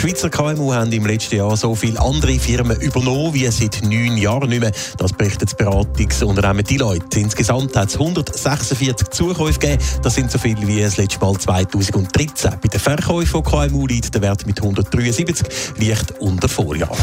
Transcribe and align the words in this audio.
Schweizer 0.00 0.30
KMU 0.30 0.72
haben 0.72 0.92
im 0.92 1.04
letzten 1.06 1.38
Jahr 1.38 1.56
so 1.56 1.74
viele 1.74 2.00
andere 2.00 2.38
Firmen 2.38 2.80
übernommen 2.80 3.34
wie 3.34 3.48
seit 3.48 3.82
neun 3.82 4.16
Jahren 4.16 4.48
nicht 4.48 4.60
mehr. 4.60 4.70
Das 4.96 5.12
berichtet 5.12 5.48
das 5.50 5.56
Beratungsunternehmen 5.56 6.64
Deloitte. 6.64 7.18
Insgesamt 7.18 7.76
hat 7.76 7.88
es 7.88 7.94
146 7.94 9.08
Zukäufe 9.08 9.58
gegeben. 9.58 9.82
Das 10.04 10.14
sind 10.14 10.30
so 10.30 10.38
viele 10.38 10.64
wie 10.68 10.82
das 10.82 10.98
letzte 10.98 11.18
Mal 11.18 11.36
2013. 11.36 12.52
Bei 12.62 12.68
den 12.68 12.78
Verkäufen 12.78 13.26
von 13.26 13.42
KMU 13.42 13.88
liegt 13.88 14.14
der 14.14 14.22
Wert 14.22 14.46
mit 14.46 14.58
173 14.58 15.44
leicht 15.78 16.12
unter 16.20 16.48
Vorjahr. 16.48 16.96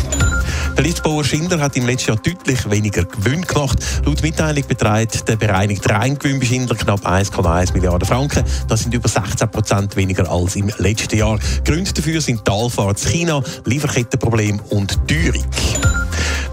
Der 0.78 0.84
Liftbauer 0.86 1.26
Schindler 1.26 1.60
hat 1.60 1.76
im 1.76 1.86
letzten 1.86 2.12
Jahr 2.12 2.18
deutlich 2.18 2.70
weniger 2.70 3.04
Gewinn 3.04 3.42
gemacht. 3.42 3.78
Laut 4.06 4.22
Mitteilung 4.22 4.64
beträgt 4.70 5.28
der 5.28 5.36
bereinigte 5.36 5.90
Reingewinn 5.90 6.40
bei 6.40 6.46
Schindler 6.46 6.78
knapp 6.78 7.06
1,1 7.06 7.74
Milliarden 7.74 8.08
Franken. 8.08 8.46
Das 8.70 8.84
sind 8.84 8.94
über 8.94 9.10
16 9.10 9.52
Prozent 9.52 9.98
weniger 9.98 10.32
als 10.32 10.56
im 10.56 10.72
letzten 10.78 11.18
Jahr. 11.18 11.38
Gründe 11.66 11.92
dafür 11.92 12.22
sind 12.22 12.46
Talfahrt 12.46 12.85
in 12.90 12.96
China, 12.96 13.42
Lieferkettenprobleme 13.66 14.62
und 14.70 14.98
Teuerung. 15.08 15.46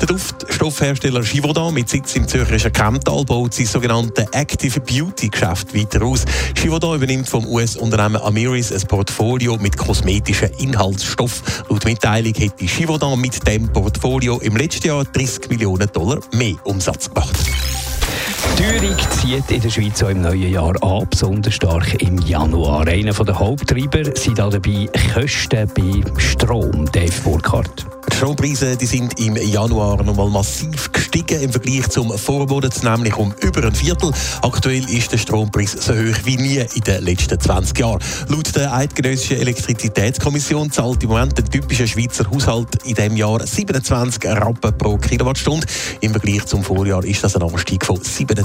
Der 0.03 0.09
Duftstoffhersteller 0.09 1.21
Givaudan 1.21 1.73
mit 1.73 1.89
Sitz 1.89 2.17
im 2.17 2.27
Zürcher 2.27 2.71
Kemptal 2.71 3.25
baut 3.25 3.55
sein 3.55 3.67
sogenanntes 3.67 4.27
Active 4.33 4.81
Beauty 4.81 5.29
Geschäft 5.29 5.73
weiter 5.77 6.03
aus. 6.05 6.25
Givaudan 6.55 6.97
übernimmt 6.97 7.29
vom 7.29 7.47
US-Unternehmen 7.47 8.21
Amiris 8.21 8.73
ein 8.73 8.81
Portfolio 8.89 9.57
mit 9.59 9.77
kosmetischen 9.77 10.51
Inhaltsstoffen. 10.59 11.45
Laut 11.69 11.85
Mitteilung 11.85 12.35
hätte 12.35 12.65
Givaudan 12.65 13.21
mit 13.21 13.47
dem 13.47 13.73
Portfolio 13.73 14.39
im 14.41 14.57
letzten 14.57 14.89
Jahr 14.89 15.05
30 15.05 15.49
Millionen 15.51 15.89
Dollar 15.93 16.19
mehr 16.33 16.57
Umsatz 16.65 17.09
gemacht. 17.09 17.39
Teuerung 18.57 18.97
zieht 19.19 19.51
in 19.51 19.61
der 19.61 19.71
Schweiz 19.71 20.03
auch 20.03 20.11
im 20.11 20.21
neuen 20.21 20.51
Jahr 20.51 20.75
an, 20.83 21.07
besonders 21.09 21.55
stark 21.55 22.03
im 22.03 22.19
Januar. 22.19 22.87
Einer 22.87 23.13
der 23.13 23.39
Haupttreiber 23.39 24.15
sind 24.15 24.39
dabei 24.39 24.89
Kosten 25.15 25.71
beim 25.75 26.19
Strom, 26.19 26.91
Dave 26.93 27.21
Burkhardt. 27.25 27.87
Die 28.11 28.17
Strompreise 28.17 28.77
die 28.77 28.87
sind 28.87 29.19
im 29.19 29.37
Januar 29.37 30.03
nochmal 30.03 30.29
massiv 30.29 30.93
gestiegen 30.93 31.41
im 31.41 31.51
Vergleich 31.51 31.89
zum 31.89 32.17
Vormonat, 32.17 32.83
nämlich 32.83 33.17
um 33.17 33.35
über 33.41 33.65
ein 33.65 33.75
Viertel. 33.75 34.13
Aktuell 34.43 34.89
ist 34.91 35.13
der 35.13 35.19
Strompreis 35.19 35.73
so 35.73 35.93
hoch 35.93 36.19
wie 36.25 36.37
nie 36.37 36.65
in 36.75 36.81
den 36.83 37.05
letzten 37.05 37.41
20 37.41 37.79
Jahren. 37.79 38.01
Laut 38.29 38.55
der 38.55 38.73
Eidgenössischen 38.75 39.39
Elektrizitätskommission 39.39 40.71
zahlt 40.71 41.03
im 41.03 41.09
Moment 41.09 41.37
der 41.39 41.45
typische 41.45 41.89
Schweizer 41.89 42.31
Haushalt 42.31 42.69
in 42.85 42.95
diesem 42.95 43.17
Jahr 43.17 43.45
27 43.45 44.25
Rappen 44.25 44.77
pro 44.79 44.97
Kilowattstunde. 44.99 45.67
Im 46.01 46.13
Vergleich 46.13 46.45
zum 46.47 46.63
Vorjahr 46.63 47.05
ist 47.05 47.25
das 47.25 47.35
ein 47.35 47.43
Anstieg 47.43 47.85
von 47.85 47.97
27 47.97 48.42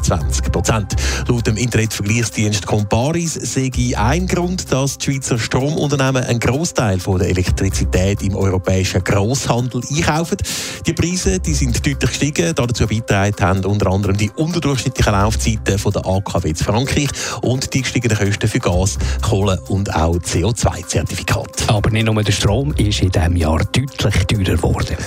Prozent. 0.52 0.96
Laut 1.28 1.48
dem 1.48 1.58
Internetvergleichsdienst 1.58 2.66
Comparis 2.66 3.34
sehe 3.34 3.72
ein 3.98 4.28
Grund, 4.28 4.72
dass 4.72 4.98
die 4.98 5.06
Schweizer 5.06 5.40
Stromunternehmen 5.40 6.24
einen 6.24 6.40
Großteil 6.40 6.98
der 6.98 7.30
Elektrizität 7.30 8.22
im 8.22 8.36
europäischen 8.36 9.04
Einzelhandel 9.04 9.82
einkaufen. 9.90 10.38
Die 10.86 10.94
Preise 10.94 11.40
die 11.40 11.54
sind 11.54 11.78
deutlich 11.86 12.00
gestiegen. 12.00 12.54
Dazu 12.56 12.88
beigetragen 12.88 13.36
haben 13.40 13.66
unter 13.66 13.88
anderem 13.88 14.18
die 14.18 14.30
unterdurchschnittlichen 14.32 15.14
Laufzeiten 15.14 15.78
von 15.78 15.94
der 15.94 16.06
AKW 16.06 16.50
in 16.50 16.56
Frankreich 16.56 17.10
und 17.42 17.74
die 17.74 17.82
gestiegenen 17.82 18.18
Kosten 18.18 18.48
für 18.48 18.60
Gas, 18.60 18.98
Kohle 19.22 19.62
und 19.68 19.94
auch 19.94 20.18
CO2-Zertifikate. 20.18 21.70
Aber 21.70 21.90
nicht 21.90 22.06
nur 22.06 22.24
der 22.24 22.32
Strom 22.32 22.74
ist 22.74 23.02
in 23.02 23.12
diesem 23.12 23.36
Jahr 23.36 23.60
deutlich 23.60 23.98
teurer 23.98 24.26
geworden. 24.26 24.98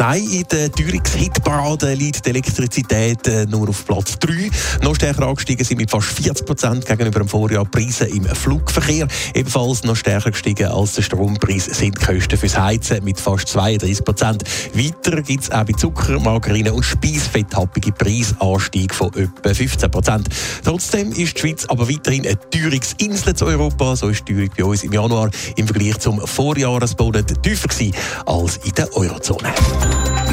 Nein, 0.00 0.22
in 0.30 0.44
der 0.44 0.70
Teuerungshitparade 0.70 1.92
liegt 1.94 2.24
die 2.24 2.30
Elektrizität 2.30 3.26
äh, 3.26 3.46
nur 3.46 3.68
auf 3.68 3.84
Platz 3.84 4.16
3. 4.20 4.48
Noch 4.82 4.94
stärker 4.94 5.26
angestiegen 5.26 5.64
sind 5.64 5.78
mit 5.78 5.90
fast 5.90 6.06
40 6.06 6.46
Prozent 6.46 6.86
gegenüber 6.86 7.18
dem 7.18 7.28
Vorjahr 7.28 7.64
Preise 7.64 8.04
im 8.04 8.24
Flugverkehr. 8.24 9.08
Ebenfalls 9.34 9.82
noch 9.82 9.96
stärker 9.96 10.30
gestiegen 10.30 10.68
als 10.68 10.92
der 10.92 11.02
Strompreis 11.02 11.64
sind 11.64 12.00
die 12.00 12.04
Kosten 12.04 12.38
fürs 12.38 12.56
Heizen 12.56 13.02
mit 13.02 13.18
fast 13.18 13.48
32 13.48 14.04
Prozent. 14.04 14.44
Weiter 14.72 15.20
gibt 15.20 15.42
es 15.42 15.50
auch 15.50 15.64
bei 15.64 15.72
Zucker, 15.72 16.20
Margarine 16.20 16.72
und 16.72 16.84
Speisfett 16.84 17.54
happige 17.56 17.90
Preisanstieg 17.90 18.94
von 18.94 19.12
etwa 19.14 19.52
15 19.52 19.90
Prozent. 19.90 20.28
Trotzdem 20.62 21.10
ist 21.10 21.36
die 21.36 21.40
Schweiz 21.40 21.64
aber 21.66 21.88
weiterhin 21.88 22.24
eine 22.24 22.38
Teuerungsinsel 22.50 23.34
zu 23.34 23.46
Europa. 23.46 23.96
So 23.96 24.10
ist 24.10 24.28
die 24.28 24.34
Teuerung 24.34 24.50
bei 24.56 24.64
uns 24.64 24.84
im 24.84 24.92
Januar 24.92 25.30
im 25.56 25.66
Vergleich 25.66 25.98
zum 25.98 26.24
Vorjahresmonat 26.24 27.42
tiefer 27.42 27.66
gewesen 27.66 27.94
als 28.26 28.58
in 28.58 28.72
der 28.72 28.96
Eurozone. 28.96 29.52